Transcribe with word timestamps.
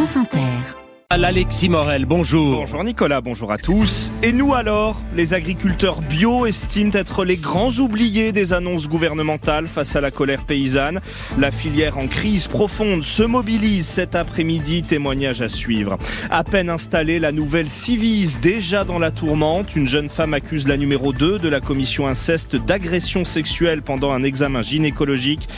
France 0.00 0.16
Inter. 0.16 0.79
Alexis 1.12 1.68
Morel, 1.68 2.04
bonjour. 2.04 2.60
Bonjour 2.60 2.84
Nicolas, 2.84 3.20
bonjour 3.20 3.50
à 3.50 3.58
tous. 3.58 4.12
Et 4.22 4.32
nous 4.32 4.54
alors 4.54 5.02
Les 5.16 5.34
agriculteurs 5.34 6.02
bio 6.02 6.46
estiment 6.46 6.92
être 6.92 7.24
les 7.24 7.36
grands 7.36 7.72
oubliés 7.72 8.30
des 8.30 8.52
annonces 8.52 8.88
gouvernementales 8.88 9.66
face 9.66 9.96
à 9.96 10.00
la 10.00 10.12
colère 10.12 10.44
paysanne. 10.44 11.00
La 11.36 11.50
filière 11.50 11.98
en 11.98 12.06
crise 12.06 12.46
profonde 12.46 13.02
se 13.02 13.24
mobilise 13.24 13.88
cet 13.88 14.14
après-midi, 14.14 14.82
témoignage 14.82 15.42
à 15.42 15.48
suivre. 15.48 15.98
À 16.30 16.44
peine 16.44 16.70
installée, 16.70 17.18
la 17.18 17.32
nouvelle 17.32 17.68
Civise, 17.68 18.38
déjà 18.40 18.84
dans 18.84 19.00
la 19.00 19.10
tourmente. 19.10 19.74
Une 19.74 19.88
jeune 19.88 20.08
femme 20.08 20.32
accuse 20.32 20.68
la 20.68 20.76
numéro 20.76 21.12
2 21.12 21.40
de 21.40 21.48
la 21.48 21.60
commission 21.60 22.06
inceste 22.06 22.54
d'agression 22.54 23.24
sexuelle 23.24 23.82
pendant 23.82 24.12
un 24.12 24.22
examen 24.22 24.62
gynécologique. 24.62 25.48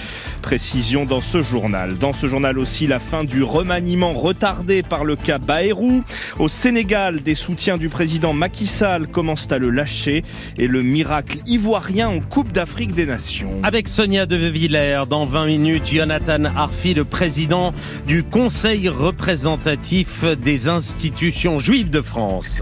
Précision 0.40 1.04
dans 1.04 1.20
ce 1.20 1.42
journal. 1.42 1.98
Dans 1.98 2.14
ce 2.14 2.26
journal 2.26 2.58
aussi, 2.58 2.86
la 2.86 2.98
fin 2.98 3.22
du 3.22 3.42
remaniement 3.42 4.12
retardé 4.12 4.82
par 4.82 5.04
le 5.04 5.14
cas 5.14 5.38
Bayrou. 5.46 6.02
Au 6.38 6.48
Sénégal, 6.48 7.22
des 7.22 7.34
soutiens 7.34 7.78
du 7.78 7.88
président 7.88 8.32
Macky 8.32 8.66
Sall 8.66 9.08
commencent 9.08 9.50
à 9.50 9.58
le 9.58 9.70
lâcher 9.70 10.24
et 10.56 10.66
le 10.66 10.82
miracle 10.82 11.38
ivoirien 11.46 12.08
en 12.08 12.20
Coupe 12.20 12.52
d'Afrique 12.52 12.94
des 12.94 13.06
Nations. 13.06 13.60
Avec 13.62 13.88
Sonia 13.88 14.26
De 14.26 14.36
Villers, 14.36 15.02
dans 15.08 15.24
20 15.24 15.46
minutes, 15.46 15.90
Jonathan 15.92 16.44
Arfi, 16.56 16.94
le 16.94 17.04
président 17.04 17.72
du 18.06 18.22
Conseil 18.22 18.88
représentatif 18.88 20.24
des 20.24 20.68
institutions 20.68 21.58
juives 21.58 21.90
de 21.90 22.00
France. 22.00 22.60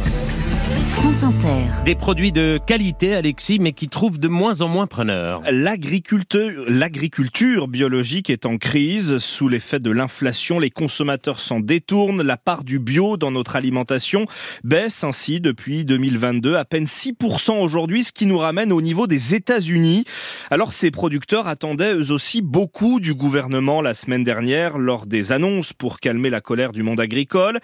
France 1.00 1.22
Inter. 1.22 1.64
Des 1.86 1.94
produits 1.94 2.30
de 2.30 2.60
qualité, 2.66 3.14
Alexis, 3.14 3.58
mais 3.58 3.72
qui 3.72 3.88
trouvent 3.88 4.18
de 4.18 4.28
moins 4.28 4.60
en 4.60 4.68
moins 4.68 4.86
preneurs. 4.86 5.40
L'agriculture, 5.50 6.64
l'agriculture 6.68 7.68
biologique 7.68 8.28
est 8.28 8.44
en 8.44 8.58
crise. 8.58 9.16
Sous 9.16 9.48
l'effet 9.48 9.78
de 9.78 9.90
l'inflation, 9.90 10.58
les 10.58 10.68
consommateurs 10.68 11.40
s'en 11.40 11.58
détournent. 11.60 12.20
La 12.20 12.36
part 12.36 12.64
du 12.64 12.78
bio 12.78 13.16
dans 13.16 13.30
notre 13.30 13.56
alimentation 13.56 14.26
baisse 14.62 15.02
ainsi 15.02 15.40
depuis 15.40 15.86
2022, 15.86 16.56
à 16.56 16.66
peine 16.66 16.84
6% 16.84 17.62
aujourd'hui, 17.62 18.04
ce 18.04 18.12
qui 18.12 18.26
nous 18.26 18.36
ramène 18.36 18.70
au 18.70 18.82
niveau 18.82 19.06
des 19.06 19.34
États-Unis. 19.34 20.04
Alors 20.50 20.74
ces 20.74 20.90
producteurs 20.90 21.46
attendaient 21.46 21.94
eux 21.94 22.12
aussi 22.12 22.42
beaucoup 22.42 23.00
du 23.00 23.14
gouvernement 23.14 23.80
la 23.80 23.94
semaine 23.94 24.22
dernière 24.22 24.76
lors 24.76 25.06
des 25.06 25.32
annonces 25.32 25.72
pour 25.72 25.98
calmer 25.98 26.28
la 26.28 26.42
colère 26.42 26.72
du 26.72 26.82
monde 26.82 27.00
agricole. 27.00 27.58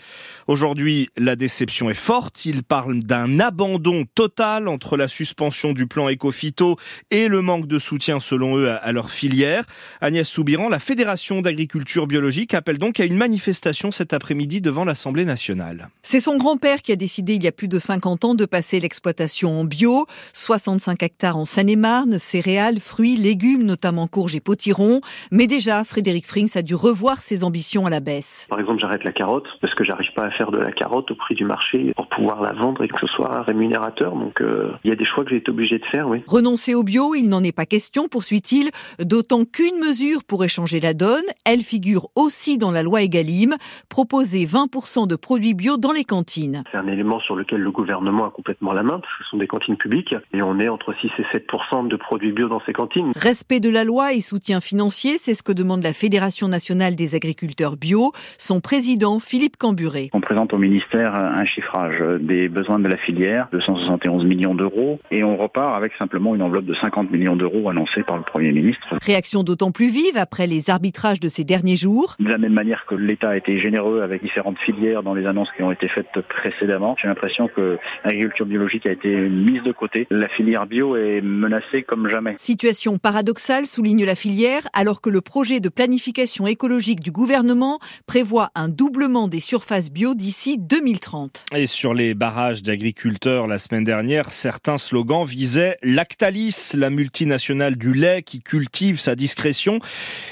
Aujourd'hui, 0.47 1.11
la 1.19 1.37
déception 1.37 1.91
est 1.91 1.95
forte. 1.95 2.47
Ils 2.47 2.63
parlent 2.63 3.01
d'un 3.01 3.26
un 3.27 3.41
abandon 3.41 4.05
total 4.15 4.69
entre 4.69 4.97
la 4.97 5.09
suspension 5.09 5.73
du 5.73 5.89
plan 5.89 6.09
Ecofito 6.09 6.77
et 7.11 7.27
le 7.27 7.43
manque 7.43 7.67
de 7.67 7.81
soutien 7.81 8.21
selon 8.21 8.57
eux 8.57 8.71
à 8.71 8.93
leur 8.93 9.11
filière. 9.11 9.65
Agnès 10.01 10.29
Soubiran, 10.29 10.69
la 10.69 10.79
Fédération 10.79 11.43
d'agriculture 11.43 12.07
biologique 12.07 12.55
appelle 12.55 12.79
donc 12.79 13.01
à 13.01 13.05
une 13.05 13.17
manifestation 13.17 13.91
cet 13.91 14.13
après-midi 14.13 14.61
devant 14.61 14.85
l'Assemblée 14.85 15.25
nationale. 15.25 15.89
C'est 16.03 16.21
son 16.21 16.37
grand-père 16.37 16.83
qui 16.83 16.93
a 16.93 16.97
décidé 16.97 17.35
il 17.35 17.43
y 17.43 17.49
a 17.49 17.53
plus 17.53 17.67
de 17.67 17.81
50 17.81 18.25
ans 18.25 18.35
de 18.35 18.45
passer 18.45 18.79
l'exploitation 18.79 19.61
en 19.61 19.65
bio, 19.65 20.07
65 20.33 21.03
hectares 21.03 21.37
en 21.37 21.45
Seine-et-Marne, 21.45 22.21
céréales, 22.21 22.79
fruits, 22.79 23.17
légumes, 23.17 23.65
notamment 23.65 24.07
courges 24.07 24.37
et 24.37 24.41
potirons. 24.41 25.01
Mais 25.33 25.49
déjà, 25.49 25.83
Frédéric 25.83 26.27
Frings 26.27 26.57
a 26.57 26.63
dû 26.63 26.77
revoir 26.77 27.19
ses 27.19 27.43
ambitions 27.43 27.87
à 27.87 27.91
la 27.91 28.01
baisse. 28.01 28.47
Par 28.49 28.61
exemple, 28.61 28.81
j'arrête 28.81 29.03
la 29.03 29.13
carotte 29.13 29.49
parce 29.61 29.75
que 29.75 29.83
j'arrive 29.83 30.13
pas 30.15 30.27
à 30.27 30.31
faire 30.31 30.53
de 30.53 30.59
la 30.59 30.71
carotte 30.71 31.11
au 31.11 31.17
prix 31.17 31.35
du 31.35 31.45
marché 31.45 31.93
pour 31.97 32.09
pouvoir 32.09 32.41
la 32.41 32.53
vendre 32.53 32.85
et 32.85 32.89
que 32.89 32.99
ce 33.01 33.07
soit 33.17 33.43
rémunérateur. 33.43 34.15
Donc 34.15 34.41
euh, 34.41 34.73
il 34.85 34.91
y 34.91 34.93
a 34.93 34.97
des 34.97 35.05
choix 35.05 35.25
que 35.25 35.31
j'ai 35.31 35.37
été 35.37 35.51
obligé 35.51 35.79
de 35.79 35.85
faire, 35.87 36.09
oui. 36.09 36.23
Renoncer 36.27 36.75
au 36.75 36.83
bio, 36.83 37.15
il 37.15 37.29
n'en 37.29 37.43
est 37.43 37.53
pas 37.53 37.67
question, 37.67 38.09
poursuit-il, 38.09 38.71
d'autant 39.01 39.45
qu'une 39.45 39.79
mesure 39.79 40.23
pourrait 40.25 40.49
changer 40.49 40.81
la 40.81 40.95
donne. 40.95 41.25
Elle 41.45 41.63
figure 41.63 42.09
aussi 42.15 42.59
dans 42.59 42.71
la 42.71 42.83
loi 42.83 43.03
Egalim, 43.03 43.55
proposer 43.89 44.45
20% 44.45 45.07
de 45.07 45.17
produits 45.17 45.55
bio 45.55 45.77
dans 45.77 45.93
les 45.93 46.05
cantines. 46.05 46.63
C'est 46.71 46.79
un 46.79 46.87
élément 46.87 47.21
sur 47.21 47.35
lequel 47.35 47.61
le 47.61 47.71
gouvernement 47.71 48.27
a 48.27 48.31
complètement 48.31 48.73
la 48.73 48.83
main, 48.83 49.01
parce 49.01 49.19
que 49.19 49.25
ce 49.25 49.31
sont 49.31 49.39
des 49.39 49.47
cantines 49.47 49.77
publiques, 49.77 50.15
et 50.33 50.43
on 50.43 50.59
est 50.61 50.69
entre 50.69 50.95
6 51.01 51.11
et 51.19 51.39
7% 51.39 51.89
de 51.89 51.97
produits 51.97 52.33
bio 52.33 52.49
dans 52.49 52.61
ces 52.67 52.73
cantines. 52.73 53.13
Respect 53.17 53.61
de 53.61 53.71
la 53.71 53.85
loi 53.85 54.13
et 54.13 54.21
soutien 54.21 54.61
financier, 54.61 55.17
c'est 55.19 55.35
ce 55.35 55.43
que 55.43 55.53
demande 55.53 55.83
la 55.83 55.93
Fédération 55.93 56.49
nationale 56.49 56.95
des 56.95 57.15
agriculteurs 57.15 57.77
bio. 57.77 58.13
Son 58.39 58.61
président, 58.61 59.19
Philippe 59.19 59.57
Camburé. 59.57 60.11
On 60.13 60.21
présente 60.27 60.53
au 60.53 60.59
ministère 60.59 61.15
un 61.15 61.45
chiffrage 61.45 62.03
des 62.19 62.49
besoins 62.49 62.81
de 62.81 62.89
la 62.89 62.97
filière, 62.97 63.47
271 63.53 64.25
millions 64.25 64.57
d'euros, 64.57 64.99
et 65.13 65.23
on 65.23 65.37
repart 65.37 65.77
avec 65.77 65.93
simplement 66.01 66.35
une 66.35 66.43
enveloppe 66.43 66.65
de 66.65 66.75
50 66.75 67.13
millions 67.13 67.37
d'euros 67.37 67.71
annoncée 67.71 68.03
par 68.03 68.17
le 68.17 68.25
Premier 68.25 68.51
ministre. 68.51 68.97
Réaction 69.01 69.45
d'autant 69.45 69.71
plus 69.71 69.89
vive 69.89 70.17
après 70.17 70.49
les 70.49 70.69
arbitrages 70.69 71.21
de 71.21 71.29
ces 71.29 71.45
derniers 71.45 71.77
jours. 71.77 72.17
De 72.19 72.29
la 72.29 72.39
même 72.39 72.55
manière 72.55 72.87
que 72.87 72.97
l'État 72.97 73.31
a 73.31 73.37
été 73.37 73.59
généreux 73.59 74.03
avec 74.03 74.21
différentes 74.21 74.59
filières 74.59 75.05
dans 75.05 75.15
les 75.15 75.27
annonces 75.27 75.49
qui 75.57 75.63
ont 75.63 75.71
été 75.71 75.87
faites 75.87 76.21
précédemment, 76.29 76.97
j'ai 77.01 77.07
l'impression 77.07 77.47
que 77.47 77.79
l'agriculture 78.05 78.47
biologique 78.47 78.85
a 78.87 78.93
été 78.93 79.29
mise 79.29 79.63
de 79.63 79.71
côté. 79.71 80.09
La 80.11 80.27
filière 80.27 80.67
bio 80.67 80.97
est 80.97 81.21
menacée 81.21 81.85
comme 81.85 82.11
jamais. 82.11 82.35
Situation 82.37 82.99
paradoxale, 82.99 83.69
souligne 83.69 84.05
la 84.05 84.17
filière, 84.17 84.67
alors 84.73 85.01
que 85.01 85.09
le 85.09 85.21
projet 85.21 85.61
de 85.61 85.69
planification 85.69 86.49
écologique 86.49 86.99
du 86.99 87.13
gouvernement 87.13 87.79
prévoit 88.07 88.51
un 88.57 88.69
doublement 88.69 89.29
des 89.29 89.39
surfaces 89.39 89.93
bio 89.93 90.16
d'ici 90.17 90.59
2030. 90.59 91.45
Et 91.55 91.67
sur 91.67 91.95
les 91.95 92.15
barrages 92.15 92.63
d'agriculture 92.63 93.47
la 93.47 93.59
semaine 93.59 93.85
dernière, 93.85 94.33
certains 94.33 94.79
slogans 94.79 95.25
visaient 95.25 95.77
Lactalis, 95.83 96.73
la 96.75 96.91
multinationale 96.91 97.77
du 97.77 97.93
lait 97.93 98.23
qui 98.23 98.41
cultive 98.41 98.99
sa 98.99 99.15
discrétion, 99.15 99.79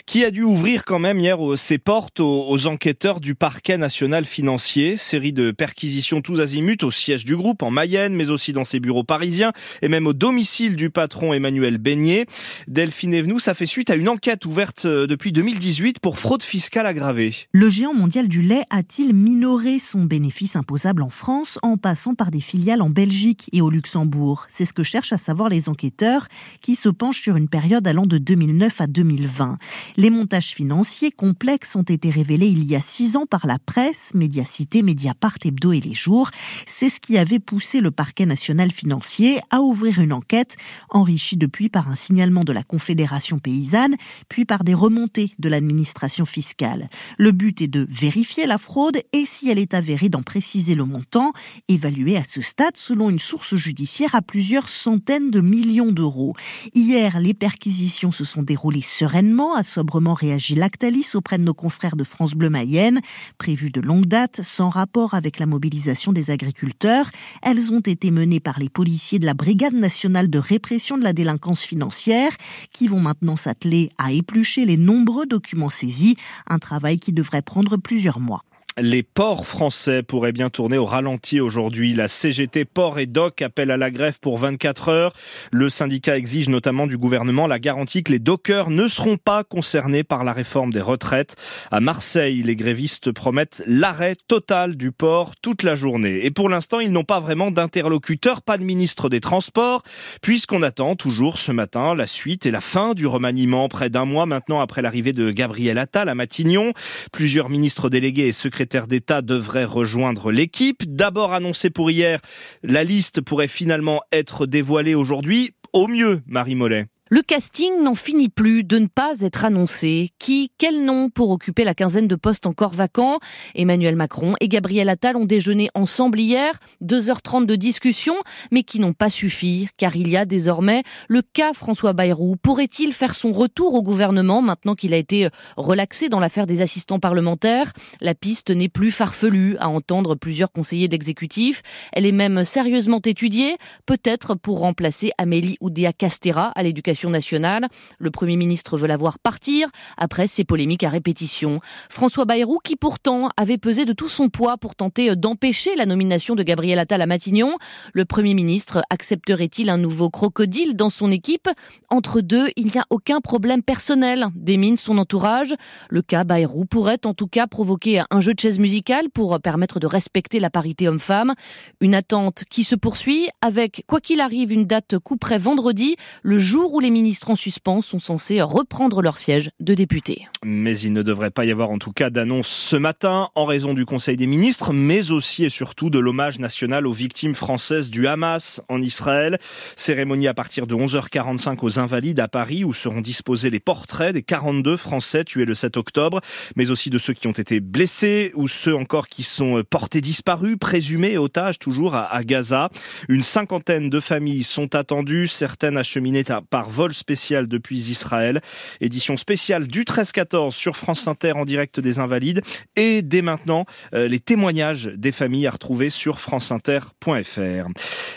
qui 0.06 0.24
a 0.24 0.30
dû 0.30 0.42
ouvrir 0.42 0.84
quand 0.84 0.98
même 0.98 1.20
hier 1.20 1.38
ses 1.56 1.78
portes 1.78 2.20
aux, 2.20 2.66
enquêteurs 2.66 3.20
du 3.20 3.34
parquet 3.34 3.76
national 3.76 4.24
financier. 4.24 4.96
Série 4.96 5.32
de 5.32 5.50
perquisitions 5.50 6.22
tous 6.22 6.40
azimuts 6.40 6.82
au 6.82 6.90
siège 6.90 7.24
du 7.24 7.36
groupe 7.36 7.62
en 7.62 7.70
Mayenne, 7.70 8.14
mais 8.14 8.30
aussi 8.30 8.52
dans 8.52 8.64
ses 8.64 8.80
bureaux 8.80 9.04
parisiens 9.04 9.52
et 9.82 9.88
même 9.88 10.06
au 10.06 10.12
domicile 10.12 10.76
du 10.76 10.90
patron 10.90 11.34
Emmanuel 11.34 11.78
Beignet. 11.78 12.26
Delphine 12.68 13.14
Evenou, 13.14 13.38
ça 13.38 13.54
fait 13.54 13.66
suite 13.66 13.90
à 13.90 13.96
une 13.96 14.08
enquête 14.08 14.46
ouverte 14.46 14.86
euh, 14.86 15.06
depuis 15.06 15.32
2018 15.32 16.00
pour 16.00 16.18
fraude 16.18 16.42
fiscale 16.42 16.86
aggravée. 16.86 17.34
Le 17.52 17.68
géant 17.68 17.94
mondial 17.94 18.28
du 18.28 18.42
lait 18.42 18.64
a-t-il 18.70 19.14
minoré 19.14 19.73
son 19.78 20.04
bénéfice 20.04 20.56
imposable 20.56 21.02
en 21.02 21.10
France 21.10 21.58
en 21.62 21.76
passant 21.76 22.14
par 22.14 22.30
des 22.30 22.40
filiales 22.40 22.82
en 22.82 22.90
Belgique 22.90 23.48
et 23.52 23.60
au 23.60 23.70
Luxembourg. 23.70 24.46
C'est 24.48 24.66
ce 24.66 24.72
que 24.72 24.82
cherchent 24.82 25.12
à 25.12 25.18
savoir 25.18 25.48
les 25.48 25.68
enquêteurs 25.68 26.28
qui 26.60 26.76
se 26.76 26.88
penchent 26.88 27.20
sur 27.20 27.36
une 27.36 27.48
période 27.48 27.86
allant 27.86 28.06
de 28.06 28.18
2009 28.18 28.80
à 28.80 28.86
2020. 28.86 29.58
Les 29.96 30.10
montages 30.10 30.54
financiers 30.54 31.10
complexes 31.10 31.76
ont 31.76 31.82
été 31.82 32.10
révélés 32.10 32.48
il 32.48 32.64
y 32.64 32.76
a 32.76 32.80
six 32.80 33.16
ans 33.16 33.26
par 33.26 33.46
la 33.46 33.58
presse, 33.58 34.12
Médiacité, 34.14 34.82
Mediapart, 34.82 35.36
Hebdo 35.44 35.72
et 35.72 35.80
Les 35.80 35.94
Jours. 35.94 36.30
C'est 36.66 36.90
ce 36.90 37.00
qui 37.00 37.18
avait 37.18 37.38
poussé 37.38 37.80
le 37.80 37.90
parquet 37.90 38.26
national 38.26 38.70
financier 38.70 39.40
à 39.50 39.60
ouvrir 39.60 40.00
une 40.00 40.12
enquête 40.12 40.56
enrichie 40.90 41.36
depuis 41.36 41.68
par 41.68 41.88
un 41.88 41.96
signalement 41.96 42.44
de 42.44 42.52
la 42.52 42.62
Confédération 42.62 43.38
paysanne, 43.38 43.96
puis 44.28 44.44
par 44.44 44.64
des 44.64 44.74
remontées 44.74 45.32
de 45.38 45.48
l'administration 45.48 46.24
fiscale. 46.24 46.88
Le 47.18 47.32
but 47.32 47.60
est 47.60 47.68
de 47.68 47.86
vérifier 47.90 48.46
la 48.46 48.58
fraude 48.58 48.98
et 49.12 49.24
si 49.24 49.50
elle 49.50 49.58
est 49.58 49.63
avérée 49.72 50.08
d'en 50.08 50.22
préciser 50.22 50.74
le 50.74 50.84
montant, 50.84 51.32
évalué 51.68 52.16
à 52.16 52.24
ce 52.24 52.42
stade, 52.42 52.76
selon 52.76 53.08
une 53.08 53.18
source 53.18 53.54
judiciaire, 53.54 54.14
à 54.14 54.22
plusieurs 54.22 54.68
centaines 54.68 55.30
de 55.30 55.40
millions 55.40 55.92
d'euros. 55.92 56.34
Hier, 56.74 57.20
les 57.20 57.34
perquisitions 57.34 58.12
se 58.12 58.24
sont 58.24 58.42
déroulées 58.42 58.82
sereinement, 58.82 59.54
a 59.54 59.62
sobrement 59.62 60.14
réagi 60.14 60.54
Lactalis 60.54 61.12
auprès 61.14 61.38
de 61.38 61.44
nos 61.44 61.54
confrères 61.54 61.96
de 61.96 62.04
France 62.04 62.34
Bleu 62.34 62.50
Mayenne. 62.50 63.00
Prévues 63.38 63.70
de 63.70 63.80
longue 63.80 64.06
date, 64.06 64.42
sans 64.42 64.68
rapport 64.68 65.14
avec 65.14 65.38
la 65.38 65.46
mobilisation 65.46 66.12
des 66.12 66.30
agriculteurs, 66.30 67.10
elles 67.42 67.72
ont 67.72 67.80
été 67.80 68.10
menées 68.10 68.40
par 68.40 68.58
les 68.58 68.68
policiers 68.68 69.18
de 69.18 69.26
la 69.26 69.34
Brigade 69.34 69.74
nationale 69.74 70.28
de 70.28 70.38
répression 70.38 70.98
de 70.98 71.04
la 71.04 71.12
délinquance 71.12 71.62
financière, 71.62 72.32
qui 72.72 72.88
vont 72.88 73.00
maintenant 73.00 73.36
s'atteler 73.36 73.90
à 73.98 74.12
éplucher 74.12 74.64
les 74.64 74.76
nombreux 74.76 75.26
documents 75.26 75.70
saisis, 75.70 76.16
un 76.48 76.58
travail 76.58 76.98
qui 76.98 77.12
devrait 77.12 77.42
prendre 77.42 77.76
plusieurs 77.76 78.20
mois. 78.20 78.44
Les 78.80 79.04
ports 79.04 79.46
français 79.46 80.02
pourraient 80.02 80.32
bien 80.32 80.50
tourner 80.50 80.78
au 80.78 80.84
ralenti 80.84 81.38
aujourd'hui. 81.38 81.94
La 81.94 82.08
CGT 82.08 82.64
Port 82.64 82.98
et 82.98 83.06
Doc 83.06 83.40
appelle 83.40 83.70
à 83.70 83.76
la 83.76 83.92
grève 83.92 84.18
pour 84.18 84.36
24 84.36 84.88
heures. 84.88 85.12
Le 85.52 85.68
syndicat 85.68 86.16
exige 86.16 86.48
notamment 86.48 86.88
du 86.88 86.98
gouvernement 86.98 87.46
la 87.46 87.60
garantie 87.60 88.02
que 88.02 88.10
les 88.10 88.18
dockers 88.18 88.70
ne 88.70 88.88
seront 88.88 89.16
pas 89.16 89.44
concernés 89.44 90.02
par 90.02 90.24
la 90.24 90.32
réforme 90.32 90.72
des 90.72 90.80
retraites. 90.80 91.36
À 91.70 91.78
Marseille, 91.78 92.42
les 92.42 92.56
grévistes 92.56 93.12
promettent 93.12 93.62
l'arrêt 93.68 94.16
total 94.26 94.74
du 94.74 94.90
port 94.90 95.36
toute 95.40 95.62
la 95.62 95.76
journée. 95.76 96.26
Et 96.26 96.32
pour 96.32 96.48
l'instant, 96.48 96.80
ils 96.80 96.90
n'ont 96.90 97.04
pas 97.04 97.20
vraiment 97.20 97.52
d'interlocuteur, 97.52 98.42
pas 98.42 98.58
de 98.58 98.64
ministre 98.64 99.08
des 99.08 99.20
Transports, 99.20 99.84
puisqu'on 100.20 100.62
attend 100.62 100.96
toujours 100.96 101.38
ce 101.38 101.52
matin 101.52 101.94
la 101.94 102.08
suite 102.08 102.44
et 102.44 102.50
la 102.50 102.60
fin 102.60 102.94
du 102.94 103.06
remaniement 103.06 103.68
près 103.68 103.88
d'un 103.88 104.04
mois 104.04 104.26
maintenant 104.26 104.58
après 104.58 104.82
l'arrivée 104.82 105.12
de 105.12 105.30
Gabriel 105.30 105.78
Attal 105.78 106.08
à 106.08 106.16
Matignon. 106.16 106.72
Plusieurs 107.12 107.48
ministres 107.48 107.88
délégués 107.88 108.26
et 108.26 108.32
secrétaires 108.32 108.63
secrétaire 108.64 108.86
d'État 108.86 109.20
devrait 109.20 109.66
rejoindre 109.66 110.32
l'équipe. 110.32 110.84
D'abord 110.86 111.34
annoncé 111.34 111.68
pour 111.68 111.90
hier, 111.90 112.20
la 112.62 112.82
liste 112.82 113.20
pourrait 113.20 113.46
finalement 113.46 114.00
être 114.10 114.46
dévoilée 114.46 114.94
aujourd'hui. 114.94 115.54
Au 115.74 115.86
mieux, 115.86 116.22
Marie 116.26 116.54
Mollet. 116.54 116.86
Le 117.14 117.22
casting 117.22 117.80
n'en 117.80 117.94
finit 117.94 118.28
plus 118.28 118.64
de 118.64 118.76
ne 118.76 118.88
pas 118.88 119.20
être 119.20 119.44
annoncé. 119.44 120.10
Qui, 120.18 120.50
quel 120.58 120.84
nom 120.84 121.10
pour 121.10 121.30
occuper 121.30 121.62
la 121.62 121.72
quinzaine 121.72 122.08
de 122.08 122.16
postes 122.16 122.44
encore 122.44 122.72
vacants? 122.72 123.20
Emmanuel 123.54 123.94
Macron 123.94 124.34
et 124.40 124.48
Gabriel 124.48 124.88
Attal 124.88 125.16
ont 125.16 125.24
déjeuné 125.24 125.70
ensemble 125.76 126.18
hier, 126.18 126.58
2h30 126.82 127.46
de 127.46 127.54
discussion, 127.54 128.16
mais 128.50 128.64
qui 128.64 128.80
n'ont 128.80 128.94
pas 128.94 129.10
suffi, 129.10 129.68
car 129.76 129.94
il 129.94 130.08
y 130.08 130.16
a 130.16 130.24
désormais 130.24 130.82
le 131.06 131.22
cas 131.22 131.52
François 131.52 131.92
Bayrou. 131.92 132.34
Pourrait-il 132.34 132.92
faire 132.92 133.14
son 133.14 133.30
retour 133.30 133.74
au 133.74 133.82
gouvernement 133.84 134.42
maintenant 134.42 134.74
qu'il 134.74 134.92
a 134.92 134.96
été 134.96 135.28
relaxé 135.56 136.08
dans 136.08 136.18
l'affaire 136.18 136.48
des 136.48 136.62
assistants 136.62 136.98
parlementaires? 136.98 137.74
La 138.00 138.16
piste 138.16 138.50
n'est 138.50 138.68
plus 138.68 138.90
farfelue 138.90 139.56
à 139.60 139.68
entendre 139.68 140.16
plusieurs 140.16 140.50
conseillers 140.50 140.88
d'exécutif. 140.88 141.62
Elle 141.92 142.06
est 142.06 142.10
même 142.10 142.44
sérieusement 142.44 143.00
étudiée, 143.04 143.56
peut-être 143.86 144.34
pour 144.34 144.58
remplacer 144.58 145.12
Amélie 145.16 145.58
Oudéa 145.60 145.92
Castera 145.92 146.50
à 146.56 146.64
l'éducation 146.64 147.03
nationale. 147.10 147.68
Le 147.98 148.10
Premier 148.10 148.36
ministre 148.36 148.76
veut 148.76 148.86
la 148.86 148.96
voir 148.96 149.18
partir 149.18 149.68
après 149.96 150.26
ces 150.26 150.44
polémiques 150.44 150.84
à 150.84 150.88
répétition. 150.88 151.60
François 151.88 152.24
Bayrou, 152.24 152.58
qui 152.62 152.76
pourtant 152.76 153.28
avait 153.36 153.58
pesé 153.58 153.84
de 153.84 153.92
tout 153.92 154.08
son 154.08 154.28
poids 154.28 154.56
pour 154.58 154.74
tenter 154.74 155.16
d'empêcher 155.16 155.70
la 155.76 155.86
nomination 155.86 156.34
de 156.34 156.42
Gabriel 156.42 156.78
Attal 156.78 157.02
à 157.02 157.06
Matignon, 157.06 157.56
le 157.92 158.04
Premier 158.04 158.34
ministre 158.34 158.82
accepterait-il 158.90 159.70
un 159.70 159.78
nouveau 159.78 160.10
crocodile 160.10 160.76
dans 160.76 160.90
son 160.90 161.10
équipe? 161.10 161.48
Entre 161.90 162.20
deux, 162.20 162.48
il 162.56 162.66
n'y 162.66 162.78
a 162.78 162.84
aucun 162.90 163.20
problème 163.20 163.62
personnel, 163.62 164.26
démine 164.34 164.76
son 164.76 164.98
entourage. 164.98 165.54
Le 165.88 166.02
cas 166.02 166.24
Bayrou 166.24 166.64
pourrait 166.64 167.04
en 167.04 167.14
tout 167.14 167.28
cas 167.28 167.46
provoquer 167.46 168.02
un 168.10 168.20
jeu 168.20 168.34
de 168.34 168.40
chaise 168.40 168.58
musicale 168.58 169.10
pour 169.10 169.40
permettre 169.40 169.80
de 169.80 169.86
respecter 169.86 170.40
la 170.40 170.50
parité 170.50 170.88
homme-femme. 170.88 171.34
Une 171.80 171.94
attente 171.94 172.44
qui 172.50 172.64
se 172.64 172.74
poursuit 172.74 173.28
avec, 173.40 173.84
quoi 173.86 174.00
qu'il 174.00 174.20
arrive, 174.20 174.52
une 174.52 174.66
date 174.66 174.98
couperait 174.98 175.38
vendredi, 175.38 175.96
le 176.22 176.38
jour 176.38 176.74
où 176.74 176.80
les 176.80 176.90
ministres 176.94 177.30
en 177.30 177.36
suspens 177.36 177.82
sont 177.82 177.98
censés 177.98 178.40
reprendre 178.40 179.02
leur 179.02 179.18
siège 179.18 179.50
de 179.60 179.74
députés. 179.74 180.26
Mais 180.44 180.78
il 180.78 180.92
ne 180.92 181.02
devrait 181.02 181.30
pas 181.30 181.44
y 181.44 181.50
avoir 181.50 181.70
en 181.70 181.78
tout 181.78 181.92
cas 181.92 182.08
d'annonce 182.08 182.48
ce 182.48 182.76
matin 182.76 183.28
en 183.34 183.44
raison 183.44 183.74
du 183.74 183.84
Conseil 183.84 184.16
des 184.16 184.26
ministres, 184.26 184.72
mais 184.72 185.10
aussi 185.10 185.44
et 185.44 185.50
surtout 185.50 185.90
de 185.90 185.98
l'hommage 185.98 186.38
national 186.38 186.86
aux 186.86 186.92
victimes 186.92 187.34
françaises 187.34 187.90
du 187.90 188.06
Hamas 188.06 188.62
en 188.68 188.80
Israël. 188.80 189.38
Cérémonie 189.76 190.28
à 190.28 190.34
partir 190.34 190.66
de 190.66 190.74
11h45 190.74 191.58
aux 191.62 191.78
Invalides 191.78 192.20
à 192.20 192.28
Paris 192.28 192.64
où 192.64 192.72
seront 192.72 193.00
disposés 193.00 193.50
les 193.50 193.60
portraits 193.60 194.14
des 194.14 194.22
42 194.22 194.76
Français 194.76 195.24
tués 195.24 195.44
le 195.44 195.54
7 195.54 195.76
octobre, 195.76 196.20
mais 196.56 196.70
aussi 196.70 196.90
de 196.90 196.98
ceux 196.98 197.12
qui 197.12 197.26
ont 197.26 197.32
été 197.32 197.60
blessés 197.60 198.32
ou 198.34 198.46
ceux 198.46 198.76
encore 198.76 199.08
qui 199.08 199.24
sont 199.24 199.62
portés 199.68 200.00
disparus, 200.00 200.56
présumés 200.58 201.18
otages 201.18 201.58
toujours 201.58 201.94
à, 201.94 202.22
Gaza. 202.24 202.70
Une 203.08 203.22
cinquantaine 203.22 203.90
de 203.90 204.00
familles 204.00 204.44
sont 204.44 204.74
attendues, 204.74 205.26
certaines 205.26 205.76
acheminées 205.76 206.24
par 206.50 206.70
vol 206.74 206.92
spécial 206.92 207.46
depuis 207.46 207.90
Israël. 207.90 208.42
Édition 208.80 209.16
spéciale 209.16 209.68
du 209.68 209.84
13-14 209.84 210.50
sur 210.50 210.76
France 210.76 211.06
Inter 211.06 211.32
en 211.32 211.44
direct 211.44 211.80
des 211.80 212.00
Invalides. 212.00 212.42
Et 212.76 213.02
dès 213.02 213.22
maintenant, 213.22 213.64
euh, 213.94 214.08
les 214.08 214.20
témoignages 214.20 214.90
des 214.96 215.12
familles 215.12 215.46
à 215.46 215.52
retrouver 215.52 215.88
sur 215.88 216.20
franceinter.fr. 216.20 217.68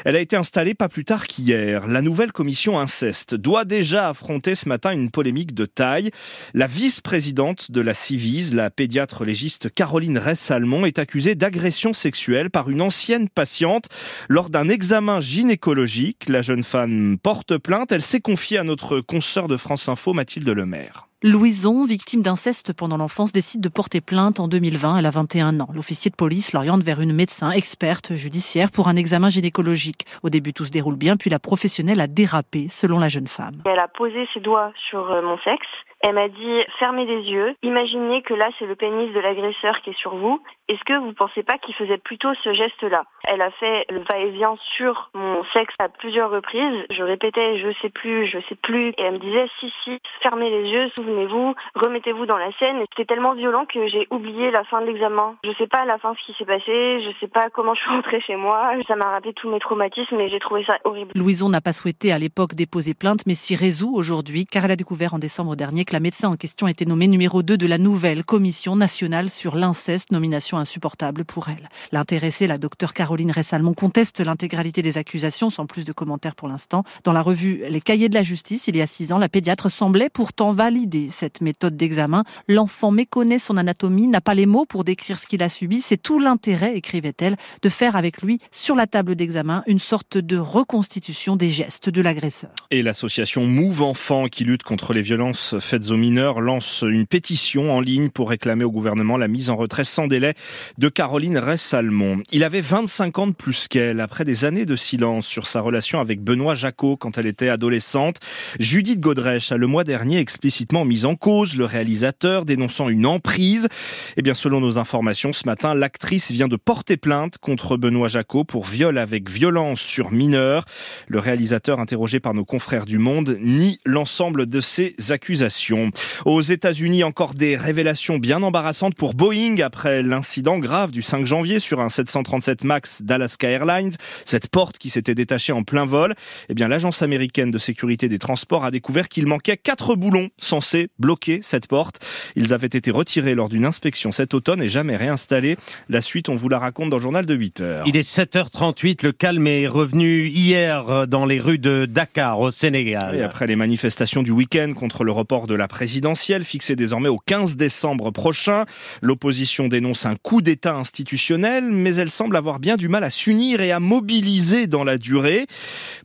Elle 0.05 0.15
a 0.15 0.19
été 0.19 0.35
installée 0.35 0.73
pas 0.73 0.89
plus 0.89 1.05
tard 1.05 1.27
qu'hier. 1.27 1.87
La 1.87 2.01
nouvelle 2.01 2.31
commission 2.31 2.79
inceste 2.79 3.35
doit 3.35 3.65
déjà 3.65 4.09
affronter 4.09 4.55
ce 4.55 4.67
matin 4.67 4.91
une 4.91 5.11
polémique 5.11 5.53
de 5.53 5.65
taille. 5.65 6.09
La 6.55 6.65
vice-présidente 6.65 7.71
de 7.71 7.81
la 7.81 7.93
Civise, 7.93 8.55
la 8.55 8.71
pédiatre 8.71 9.23
légiste 9.23 9.73
Caroline 9.73 10.17
Ress-Salmon, 10.17 10.85
est 10.85 10.97
accusée 10.97 11.35
d'agression 11.35 11.93
sexuelle 11.93 12.49
par 12.49 12.69
une 12.69 12.81
ancienne 12.81 13.29
patiente 13.29 13.85
lors 14.29 14.49
d'un 14.49 14.67
examen 14.67 15.19
gynécologique. 15.19 16.27
La 16.27 16.41
jeune 16.41 16.63
femme 16.63 17.17
porte 17.21 17.57
plainte. 17.57 17.91
Elle 17.91 18.01
s'est 18.01 18.21
confiée 18.21 18.46
à 18.55 18.63
notre 18.63 19.01
consoeur 19.01 19.49
de 19.49 19.57
France 19.57 19.89
Info, 19.89 20.13
Mathilde 20.13 20.47
Lemaire. 20.47 21.09
Louison, 21.23 21.83
victime 21.83 22.21
d'inceste 22.21 22.73
pendant 22.73 22.97
l'enfance, 22.97 23.31
décide 23.31 23.59
de 23.59 23.69
porter 23.69 24.01
plainte 24.01 24.39
en 24.39 24.47
2020. 24.47 24.99
Elle 24.99 25.05
a 25.07 25.09
21 25.09 25.59
ans. 25.61 25.67
L'officier 25.73 26.11
de 26.11 26.15
police 26.15 26.53
l'oriente 26.53 26.83
vers 26.83 27.01
une 27.01 27.11
médecin 27.11 27.49
experte 27.49 28.13
judiciaire 28.13 28.69
pour 28.69 28.87
un 28.87 28.95
examen 28.95 29.27
gynécologique. 29.27 30.05
Au 30.21 30.29
début, 30.29 30.53
tout 30.53 30.65
se 30.65 30.69
déroule 30.69 30.95
bien, 30.95 31.17
puis 31.17 31.31
la 31.31 31.39
professionnelle 31.39 32.01
a 32.01 32.05
dérapé, 32.05 32.67
selon 32.69 32.99
la 32.99 33.09
jeune 33.09 33.27
femme. 33.27 33.63
Elle 33.65 33.79
a 33.79 33.87
posé 33.87 34.27
ses 34.31 34.41
doigts 34.41 34.71
sur 34.91 35.09
euh, 35.09 35.23
mon 35.23 35.39
sexe 35.39 35.65
elle 36.01 36.13
m'a 36.13 36.27
dit 36.27 36.63
fermez 36.77 37.05
les 37.05 37.23
yeux, 37.23 37.55
imaginez 37.63 38.21
que 38.21 38.33
là 38.33 38.49
c'est 38.59 38.65
le 38.65 38.75
pénis 38.75 39.11
de 39.13 39.19
l'agresseur 39.19 39.81
qui 39.81 39.89
est 39.89 39.97
sur 39.97 40.15
vous. 40.15 40.41
Est-ce 40.67 40.83
que 40.83 40.97
vous 40.99 41.07
ne 41.07 41.13
pensez 41.13 41.43
pas 41.43 41.57
qu'il 41.57 41.73
faisait 41.73 41.97
plutôt 41.97 42.33
ce 42.43 42.53
geste-là? 42.53 43.05
Elle 43.23 43.41
a 43.41 43.49
fait 43.51 43.85
le 43.89 44.01
va-et-vient 44.01 44.55
sur 44.75 45.09
mon 45.15 45.43
sexe 45.53 45.73
à 45.79 45.89
plusieurs 45.89 46.29
reprises. 46.29 46.85
Je 46.91 47.01
répétais 47.01 47.57
je 47.57 47.71
sais 47.81 47.89
plus, 47.89 48.27
je 48.27 48.37
sais 48.47 48.55
plus. 48.55 48.89
Et 48.89 49.01
elle 49.01 49.13
me 49.13 49.19
disait 49.19 49.47
si 49.59 49.73
si, 49.83 49.99
fermez 50.21 50.49
les 50.49 50.69
yeux, 50.69 50.91
souvenez-vous, 51.07 51.55
remettez-vous 51.75 52.25
dans 52.25 52.37
la 52.37 52.51
scène. 52.59 52.77
C'était 52.89 53.05
tellement 53.05 53.33
violent 53.33 53.65
que 53.65 53.87
j'ai 53.87 54.07
oublié 54.11 54.51
la 54.51 54.63
fin 54.65 54.81
de 54.81 54.87
l'examen. 54.87 55.35
Je 55.43 55.51
sais 55.57 55.67
pas 55.67 55.81
à 55.81 55.85
la 55.85 55.97
fin 55.97 56.13
ce 56.19 56.25
qui 56.25 56.37
s'est 56.37 56.45
passé, 56.45 57.01
je 57.01 57.09
sais 57.19 57.27
pas 57.27 57.49
comment 57.49 57.73
je 57.73 57.81
suis 57.81 57.89
rentrée 57.89 58.19
chez 58.21 58.35
moi. 58.35 58.71
Ça 58.87 58.95
m'a 58.95 59.11
rappelé 59.11 59.33
tous 59.33 59.49
mes 59.49 59.59
traumatismes 59.59 60.19
et 60.19 60.29
j'ai 60.29 60.39
trouvé 60.39 60.63
ça 60.65 60.77
horrible. 60.83 61.11
Louison 61.15 61.49
n'a 61.49 61.61
pas 61.61 61.73
souhaité 61.73 62.11
à 62.11 62.17
l'époque 62.17 62.55
déposer 62.55 62.93
plainte 62.93 63.21
mais 63.25 63.35
s'y 63.35 63.55
résout 63.55 63.93
aujourd'hui 63.93 64.45
car 64.45 64.65
elle 64.65 64.71
a 64.71 64.75
découvert 64.75 65.13
en 65.13 65.19
décembre 65.19 65.55
dernier 65.55 65.85
que 65.85 65.93
la 65.93 65.99
médecin 65.99 66.29
en 66.29 66.35
question 66.35 66.67
était 66.67 66.85
nommée 66.85 67.07
numéro 67.07 67.43
2 67.43 67.57
de 67.57 67.67
la 67.67 67.77
nouvelle 67.77 68.23
commission 68.23 68.75
nationale 68.75 69.29
sur 69.29 69.55
l'inceste, 69.55 70.11
nomination 70.11 70.57
insupportable 70.57 71.25
pour 71.25 71.49
elle. 71.49 71.69
L'intéressée, 71.91 72.47
la 72.47 72.57
docteure 72.57 72.93
Caroline 72.93 73.31
Ressalmon, 73.31 73.73
conteste 73.73 74.19
l'intégralité 74.19 74.81
des 74.81 74.97
accusations, 74.97 75.49
sans 75.49 75.65
plus 75.65 75.85
de 75.85 75.93
commentaires 75.93 76.35
pour 76.35 76.47
l'instant. 76.47 76.83
Dans 77.03 77.13
la 77.13 77.21
revue 77.21 77.63
Les 77.69 77.81
Cahiers 77.81 78.09
de 78.09 78.15
la 78.15 78.23
Justice, 78.23 78.67
il 78.67 78.75
y 78.75 78.81
a 78.81 78.87
six 78.87 79.11
ans, 79.11 79.17
la 79.17 79.29
pédiatre 79.29 79.69
semblait 79.69 80.09
pourtant 80.09 80.51
valider 80.51 80.96
cette 81.11 81.41
méthode 81.41 81.75
d'examen. 81.75 82.23
L'enfant 82.47 82.91
méconnaît 82.91 83.39
son 83.39 83.57
anatomie, 83.57 84.07
n'a 84.07 84.21
pas 84.21 84.33
les 84.33 84.45
mots 84.45 84.65
pour 84.65 84.83
décrire 84.83 85.19
ce 85.19 85.27
qu'il 85.27 85.43
a 85.43 85.49
subi. 85.49 85.81
C'est 85.81 86.01
tout 86.01 86.19
l'intérêt, 86.19 86.75
écrivait-elle, 86.75 87.37
de 87.61 87.69
faire 87.69 87.95
avec 87.95 88.21
lui, 88.21 88.39
sur 88.51 88.75
la 88.75 88.87
table 88.87 89.15
d'examen, 89.15 89.63
une 89.67 89.79
sorte 89.79 90.17
de 90.17 90.37
reconstitution 90.37 91.35
des 91.35 91.49
gestes 91.49 91.89
de 91.89 92.01
l'agresseur. 92.01 92.51
Et 92.71 92.83
l'association 92.83 93.45
Move 93.45 93.81
Enfants, 93.81 94.27
qui 94.27 94.43
lutte 94.43 94.63
contre 94.63 94.93
les 94.93 95.01
violences 95.01 95.55
faites 95.59 95.89
aux 95.89 95.97
mineurs, 95.97 96.41
lance 96.41 96.83
une 96.87 97.05
pétition 97.05 97.73
en 97.73 97.81
ligne 97.81 98.09
pour 98.09 98.29
réclamer 98.29 98.63
au 98.63 98.71
gouvernement 98.71 99.17
la 99.17 99.27
mise 99.27 99.49
en 99.49 99.55
retrait 99.55 99.83
sans 99.83 100.07
délai 100.07 100.33
de 100.77 100.89
Caroline 100.89 101.37
Ress-Salmon. 101.37 102.21
Il 102.31 102.43
avait 102.43 102.61
25 102.61 103.19
ans 103.19 103.27
de 103.27 103.33
plus 103.33 103.67
qu'elle. 103.67 103.99
Après 103.99 104.25
des 104.25 104.45
années 104.45 104.65
de 104.65 104.75
silence 104.75 105.25
sur 105.25 105.47
sa 105.47 105.61
relation 105.61 105.99
avec 105.99 106.21
Benoît 106.21 106.55
Jacot 106.55 106.97
quand 106.97 107.17
elle 107.17 107.27
était 107.27 107.49
adolescente, 107.49 108.17
Judith 108.59 108.99
Godrèche 108.99 109.51
a 109.51 109.57
le 109.57 109.67
mois 109.67 109.83
dernier 109.83 110.17
explicitement 110.17 110.85
mis 110.87 111.05
en 111.05 111.15
cause 111.15 111.55
le 111.55 111.65
réalisateur, 111.65 112.45
dénonçant 112.45 112.89
une 112.89 113.05
emprise. 113.05 113.67
Eh 114.15 114.21
bien, 114.21 114.33
selon 114.33 114.59
nos 114.59 114.77
informations, 114.77 115.33
ce 115.33 115.45
matin, 115.45 115.75
l'actrice 115.75 116.31
vient 116.31 116.47
de 116.47 116.55
porter 116.55 116.97
plainte 116.97 117.37
contre 117.37 117.77
Benoît 117.77 118.07
Jacot 118.07 118.43
pour 118.43 118.65
viol 118.65 118.97
avec 118.97 119.29
violence 119.29 119.79
sur 119.79 120.11
mineur. 120.11 120.65
Le 121.07 121.19
réalisateur, 121.19 121.79
interrogé 121.79 122.19
par 122.19 122.33
nos 122.33 122.45
confrères 122.45 122.85
du 122.85 122.97
Monde, 122.97 123.37
nie 123.41 123.79
l'ensemble 123.85 124.47
de 124.47 124.61
ces 124.61 124.95
accusations. 125.09 125.91
Aux 126.25 126.41
États-Unis, 126.41 127.03
encore 127.03 127.33
des 127.33 127.55
révélations 127.55 128.17
bien 128.17 128.41
embarrassantes 128.41 128.95
pour 128.95 129.13
Boeing 129.13 129.57
après 129.61 130.01
l'incident 130.03 130.57
grave 130.57 130.91
du 130.91 131.01
5 131.01 131.25
janvier 131.25 131.59
sur 131.59 131.79
un 131.79 131.89
737 131.89 132.63
MAX 132.63 133.01
d'Alaska 133.01 133.49
Airlines. 133.49 133.93
Cette 134.25 134.47
porte 134.47 134.77
qui 134.77 134.89
s'était 134.89 135.15
détachée 135.15 135.51
en 135.51 135.63
plein 135.63 135.85
vol. 135.85 136.15
Eh 136.49 136.53
bien, 136.53 136.67
l'agence 136.67 137.01
américaine 137.01 137.51
de 137.51 137.57
sécurité 137.57 138.07
des 138.07 138.19
transports 138.19 138.63
a 138.63 138.71
découvert 138.71 139.09
qu'il 139.09 139.27
manquait 139.27 139.57
quatre 139.57 139.95
boulons 139.95 140.29
censés 140.37 140.76
bloquer 140.99 141.39
cette 141.41 141.67
porte. 141.67 141.99
Ils 142.35 142.53
avaient 142.53 142.67
été 142.67 142.91
retirés 142.91 143.35
lors 143.35 143.49
d'une 143.49 143.65
inspection 143.65 144.11
cet 144.11 144.33
automne 144.33 144.61
et 144.61 144.69
jamais 144.69 144.95
réinstallés. 144.95 145.57
La 145.89 146.01
suite, 146.01 146.29
on 146.29 146.35
vous 146.35 146.49
la 146.49 146.59
raconte 146.59 146.89
dans 146.89 146.97
le 146.97 147.01
journal 147.01 147.25
de 147.25 147.33
8 147.33 147.61
heures. 147.61 147.83
Il 147.87 147.97
est 147.97 148.07
7h38. 148.07 149.03
Le 149.03 149.11
calme 149.11 149.47
est 149.47 149.67
revenu 149.67 150.27
hier 150.27 151.07
dans 151.07 151.25
les 151.25 151.39
rues 151.39 151.59
de 151.59 151.85
Dakar, 151.85 152.39
au 152.39 152.51
Sénégal. 152.51 153.15
Et 153.15 153.21
après 153.21 153.47
les 153.47 153.55
manifestations 153.55 154.23
du 154.23 154.31
week-end 154.31 154.73
contre 154.75 155.03
le 155.03 155.11
report 155.11 155.47
de 155.47 155.55
la 155.55 155.67
présidentielle 155.67 156.43
fixée 156.43 156.75
désormais 156.75 157.09
au 157.09 157.19
15 157.19 157.57
décembre 157.57 158.11
prochain. 158.11 158.65
L'opposition 159.01 159.67
dénonce 159.67 160.05
un 160.05 160.15
coup 160.15 160.41
d'État 160.41 160.75
institutionnel, 160.75 161.71
mais 161.71 161.95
elle 161.95 162.09
semble 162.09 162.35
avoir 162.35 162.59
bien 162.59 162.77
du 162.77 162.89
mal 162.89 163.03
à 163.03 163.09
s'unir 163.09 163.61
et 163.61 163.71
à 163.71 163.79
mobiliser 163.79 164.67
dans 164.67 164.83
la 164.83 164.97
durée. 164.97 165.45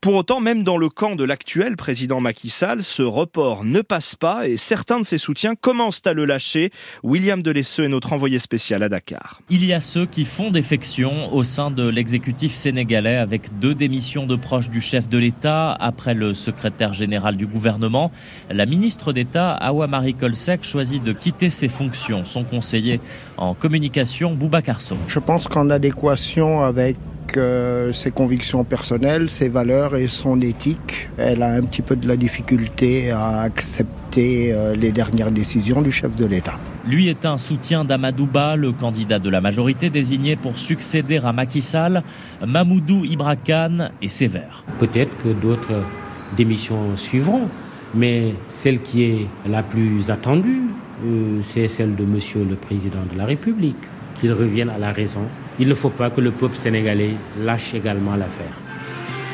Pour 0.00 0.14
autant, 0.14 0.40
même 0.40 0.64
dans 0.64 0.76
le 0.76 0.88
camp 0.88 1.16
de 1.16 1.24
l'actuel 1.24 1.76
président 1.76 2.20
Macky 2.20 2.50
Sall, 2.50 2.82
ce 2.82 3.02
report 3.02 3.64
ne 3.64 3.80
passe 3.80 4.16
pas 4.16 4.48
et 4.48 4.56
certains 4.62 5.00
de 5.00 5.04
ses 5.04 5.18
soutiens 5.18 5.54
commencent 5.54 6.02
à 6.06 6.12
le 6.12 6.24
lâcher. 6.24 6.70
William 7.02 7.42
Delesseux 7.42 7.84
est 7.84 7.88
notre 7.88 8.12
envoyé 8.12 8.38
spécial 8.38 8.82
à 8.82 8.88
Dakar. 8.88 9.40
Il 9.50 9.64
y 9.64 9.72
a 9.72 9.80
ceux 9.80 10.06
qui 10.06 10.24
font 10.24 10.50
défection 10.50 11.32
au 11.34 11.42
sein 11.42 11.70
de 11.70 11.86
l'exécutif 11.88 12.54
sénégalais 12.54 13.16
avec 13.16 13.58
deux 13.58 13.74
démissions 13.74 14.26
de 14.26 14.36
proches 14.36 14.70
du 14.70 14.80
chef 14.80 15.08
de 15.08 15.18
l'État 15.18 15.72
après 15.72 16.14
le 16.14 16.32
secrétaire 16.32 16.92
général 16.92 17.36
du 17.36 17.46
gouvernement. 17.46 18.10
La 18.50 18.66
ministre 18.66 19.12
d'État, 19.12 19.52
Awa 19.52 19.86
marie 19.86 20.14
Colsec 20.14 20.64
choisit 20.64 21.02
de 21.02 21.12
quitter 21.12 21.50
ses 21.50 21.68
fonctions. 21.68 22.24
Son 22.24 22.44
conseiller 22.44 23.00
en 23.36 23.54
communication, 23.54 24.34
Boubacar 24.34 24.78
Je 25.08 25.18
pense 25.18 25.48
qu'en 25.48 25.70
adéquation 25.70 26.62
avec 26.62 26.96
euh, 27.36 27.92
ses 27.92 28.10
convictions 28.10 28.62
personnelles, 28.64 29.28
ses 29.28 29.48
valeurs 29.48 29.96
et 29.96 30.08
son 30.08 30.40
éthique. 30.40 31.08
Elle 31.16 31.42
a 31.42 31.52
un 31.52 31.62
petit 31.62 31.82
peu 31.82 31.96
de 31.96 32.06
la 32.06 32.16
difficulté 32.16 33.10
à 33.10 33.40
accepter 33.40 34.01
euh, 34.18 34.74
les 34.74 34.92
dernières 34.92 35.30
décisions 35.30 35.80
du 35.82 35.90
chef 35.90 36.14
de 36.14 36.26
l'État. 36.26 36.58
Lui 36.86 37.08
est 37.08 37.24
un 37.24 37.36
soutien 37.36 37.84
d'Amadouba, 37.84 38.56
le 38.56 38.72
candidat 38.72 39.18
de 39.18 39.30
la 39.30 39.40
majorité 39.40 39.90
désigné 39.90 40.36
pour 40.36 40.58
succéder 40.58 41.18
à 41.18 41.32
Macky 41.32 41.62
Sall. 41.62 42.02
Mamoudou 42.46 43.04
Ibrakan 43.04 43.90
est 44.02 44.08
sévère. 44.08 44.64
Peut-être 44.78 45.10
que 45.22 45.28
d'autres 45.28 45.82
démissions 46.36 46.96
suivront, 46.96 47.48
mais 47.94 48.34
celle 48.48 48.80
qui 48.82 49.04
est 49.04 49.26
la 49.46 49.62
plus 49.62 50.10
attendue, 50.10 50.62
euh, 51.04 51.38
c'est 51.42 51.68
celle 51.68 51.94
de 51.96 52.04
Monsieur 52.04 52.44
le 52.48 52.56
Président 52.56 53.04
de 53.12 53.16
la 53.16 53.24
République, 53.24 53.76
qu'il 54.20 54.32
revienne 54.32 54.70
à 54.70 54.78
la 54.78 54.92
raison. 54.92 55.22
Il 55.58 55.68
ne 55.68 55.74
faut 55.74 55.90
pas 55.90 56.10
que 56.10 56.20
le 56.20 56.30
peuple 56.30 56.56
sénégalais 56.56 57.14
lâche 57.42 57.74
également 57.74 58.16
l'affaire. 58.16 58.61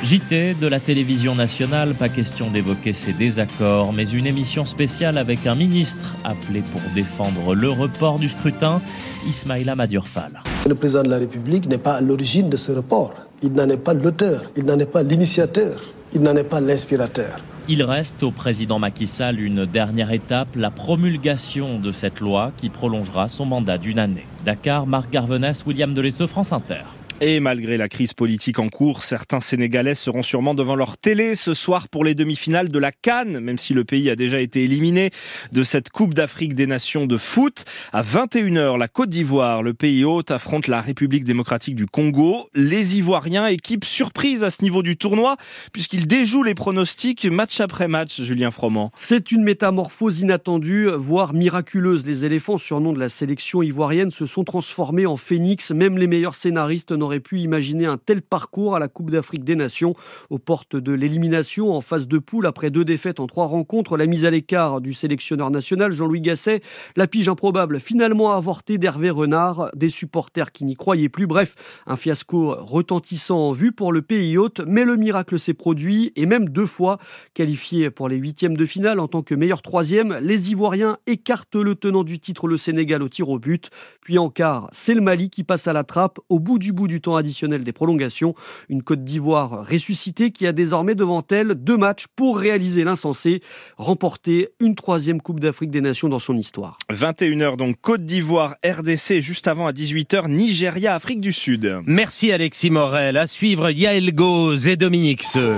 JT 0.02 0.54
de 0.54 0.68
la 0.68 0.78
télévision 0.78 1.34
nationale, 1.34 1.92
pas 1.92 2.08
question 2.08 2.50
d'évoquer 2.50 2.92
ces 2.92 3.12
désaccords, 3.12 3.92
mais 3.92 4.08
une 4.08 4.26
émission 4.26 4.64
spéciale 4.64 5.18
avec 5.18 5.44
un 5.46 5.56
ministre 5.56 6.14
appelé 6.24 6.62
pour 6.62 6.80
défendre 6.94 7.54
le 7.54 7.68
report 7.68 8.20
du 8.20 8.28
scrutin, 8.28 8.80
Ismaïla 9.26 9.74
Madurfal. 9.74 10.40
Le 10.68 10.74
président 10.76 11.02
de 11.02 11.10
la 11.10 11.18
République 11.18 11.68
n'est 11.68 11.78
pas 11.78 11.94
à 11.94 12.00
l'origine 12.00 12.48
de 12.48 12.56
ce 12.56 12.70
report. 12.70 13.12
Il 13.42 13.52
n'en 13.52 13.68
est 13.68 13.82
pas 13.82 13.92
l'auteur, 13.92 14.44
il 14.56 14.64
n'en 14.64 14.78
est 14.78 14.90
pas 14.90 15.02
l'initiateur, 15.02 15.80
il 16.14 16.22
n'en 16.22 16.36
est 16.36 16.44
pas 16.44 16.60
l'inspirateur. 16.60 17.36
Il 17.68 17.82
reste 17.82 18.22
au 18.22 18.30
président 18.30 18.78
Macky 18.78 19.06
Sall 19.06 19.40
une 19.40 19.66
dernière 19.66 20.12
étape, 20.12 20.54
la 20.54 20.70
promulgation 20.70 21.80
de 21.80 21.90
cette 21.90 22.20
loi 22.20 22.52
qui 22.56 22.70
prolongera 22.70 23.26
son 23.28 23.46
mandat 23.46 23.78
d'une 23.78 23.98
année. 23.98 24.26
Dakar, 24.44 24.86
Marc 24.86 25.10
Garvenès, 25.10 25.66
William 25.66 25.92
Delesseux, 25.92 26.28
France 26.28 26.52
Inter. 26.52 26.84
Et 27.20 27.40
malgré 27.40 27.76
la 27.76 27.88
crise 27.88 28.14
politique 28.14 28.60
en 28.60 28.68
cours, 28.68 29.02
certains 29.02 29.40
Sénégalais 29.40 29.96
seront 29.96 30.22
sûrement 30.22 30.54
devant 30.54 30.76
leur 30.76 30.96
télé 30.96 31.34
ce 31.34 31.52
soir 31.52 31.88
pour 31.88 32.04
les 32.04 32.14
demi-finales 32.14 32.68
de 32.68 32.78
la 32.78 32.92
Cannes, 32.92 33.40
même 33.40 33.58
si 33.58 33.74
le 33.74 33.82
pays 33.82 34.08
a 34.08 34.14
déjà 34.14 34.40
été 34.40 34.62
éliminé 34.62 35.10
de 35.50 35.64
cette 35.64 35.88
Coupe 35.88 36.14
d'Afrique 36.14 36.54
des 36.54 36.68
Nations 36.68 37.06
de 37.06 37.16
foot. 37.16 37.64
À 37.92 38.02
21h, 38.02 38.78
la 38.78 38.86
Côte 38.86 39.10
d'Ivoire, 39.10 39.64
le 39.64 39.74
pays 39.74 40.04
hôte, 40.04 40.30
affronte 40.30 40.68
la 40.68 40.80
République 40.80 41.24
démocratique 41.24 41.74
du 41.74 41.86
Congo. 41.86 42.48
Les 42.54 42.98
Ivoiriens, 42.98 43.48
équipe 43.48 43.84
surprise 43.84 44.44
à 44.44 44.50
ce 44.50 44.62
niveau 44.62 44.84
du 44.84 44.96
tournoi, 44.96 45.36
puisqu'ils 45.72 46.06
déjouent 46.06 46.44
les 46.44 46.54
pronostics 46.54 47.24
match 47.24 47.58
après 47.58 47.88
match, 47.88 48.22
Julien 48.22 48.52
Froment. 48.52 48.92
C'est 48.94 49.32
une 49.32 49.42
métamorphose 49.42 50.20
inattendue, 50.20 50.88
voire 50.94 51.34
miraculeuse. 51.34 52.06
Les 52.06 52.24
éléphants, 52.24 52.58
surnom 52.58 52.92
de 52.92 53.00
la 53.00 53.08
sélection 53.08 53.60
ivoirienne, 53.60 54.12
se 54.12 54.24
sont 54.24 54.44
transformés 54.44 55.06
en 55.06 55.16
phénix. 55.16 55.72
Même 55.72 55.98
les 55.98 56.06
meilleurs 56.06 56.36
scénaristes 56.36 56.92
n'ont 56.92 57.07
aurait 57.08 57.20
pu 57.20 57.40
imaginer 57.40 57.86
un 57.86 57.96
tel 57.96 58.20
parcours 58.20 58.76
à 58.76 58.78
la 58.78 58.88
Coupe 58.88 59.10
d'Afrique 59.10 59.44
des 59.44 59.56
Nations. 59.56 59.94
Aux 60.28 60.38
portes 60.38 60.76
de 60.76 60.92
l'élimination 60.92 61.74
en 61.74 61.80
phase 61.80 62.06
de 62.06 62.18
poule 62.18 62.46
après 62.46 62.70
deux 62.70 62.84
défaites 62.84 63.18
en 63.18 63.26
trois 63.26 63.46
rencontres, 63.46 63.96
la 63.96 64.06
mise 64.06 64.26
à 64.26 64.30
l'écart 64.30 64.82
du 64.82 64.92
sélectionneur 64.92 65.50
national 65.50 65.90
Jean-Louis 65.92 66.20
Gasset, 66.20 66.60
la 66.96 67.06
pige 67.06 67.28
improbable 67.28 67.80
finalement 67.80 68.32
avortée 68.32 68.76
d'Hervé 68.76 69.08
Renard, 69.08 69.70
des 69.74 69.88
supporters 69.88 70.52
qui 70.52 70.64
n'y 70.64 70.76
croyaient 70.76 71.08
plus. 71.08 71.26
Bref, 71.26 71.54
un 71.86 71.96
fiasco 71.96 72.54
retentissant 72.58 73.38
en 73.38 73.52
vue 73.52 73.72
pour 73.72 73.92
le 73.92 74.02
pays 74.02 74.36
hôte, 74.36 74.60
mais 74.66 74.84
le 74.84 74.96
miracle 74.96 75.38
s'est 75.38 75.54
produit 75.54 76.12
et 76.14 76.26
même 76.26 76.50
deux 76.50 76.66
fois 76.66 76.98
qualifié 77.32 77.90
pour 77.90 78.08
les 78.08 78.16
huitièmes 78.16 78.56
de 78.56 78.66
finale 78.66 79.00
en 79.00 79.08
tant 79.08 79.22
que 79.22 79.34
meilleur 79.34 79.62
troisième, 79.62 80.18
les 80.20 80.50
Ivoiriens 80.50 80.98
écartent 81.06 81.56
le 81.56 81.74
tenant 81.74 82.04
du 82.04 82.20
titre, 82.20 82.46
le 82.46 82.58
Sénégal 82.58 83.02
au 83.02 83.08
tir 83.08 83.30
au 83.30 83.38
but. 83.38 83.70
Puis 84.02 84.18
en 84.18 84.28
quart, 84.28 84.68
c'est 84.72 84.94
le 84.94 85.00
Mali 85.00 85.30
qui 85.30 85.44
passe 85.44 85.68
à 85.68 85.72
la 85.72 85.84
trappe 85.84 86.18
au 86.28 86.38
bout 86.38 86.58
du 86.58 86.72
bout 86.72 86.88
du 86.88 86.97
temps 87.00 87.16
additionnel 87.16 87.64
des 87.64 87.72
prolongations. 87.72 88.34
Une 88.68 88.82
Côte 88.82 89.04
d'Ivoire 89.04 89.66
ressuscitée 89.68 90.30
qui 90.30 90.46
a 90.46 90.52
désormais 90.52 90.94
devant 90.94 91.24
elle 91.30 91.54
deux 91.54 91.76
matchs 91.76 92.06
pour 92.16 92.38
réaliser 92.38 92.84
l'insensé, 92.84 93.42
remporter 93.76 94.48
une 94.60 94.74
troisième 94.74 95.20
Coupe 95.20 95.40
d'Afrique 95.40 95.70
des 95.70 95.80
Nations 95.80 96.08
dans 96.08 96.18
son 96.18 96.36
histoire. 96.36 96.78
21h 96.90 97.56
donc 97.56 97.76
Côte 97.80 98.04
d'Ivoire, 98.04 98.56
RDC, 98.64 99.20
juste 99.20 99.48
avant 99.48 99.66
à 99.66 99.72
18h, 99.72 100.28
Nigeria, 100.28 100.94
Afrique 100.94 101.20
du 101.20 101.32
Sud. 101.32 101.80
Merci 101.86 102.32
Alexis 102.32 102.70
Morel. 102.70 103.16
À 103.16 103.26
suivre 103.26 103.70
Yael 103.70 104.14
Goz 104.14 104.66
et 104.66 104.76
Dominique 104.76 105.24
Seux. 105.24 105.56